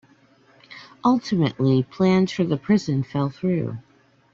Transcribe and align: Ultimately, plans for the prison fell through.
Ultimately, 1.05 1.83
plans 1.83 2.31
for 2.31 2.43
the 2.43 2.57
prison 2.57 3.03
fell 3.03 3.29
through. 3.29 3.77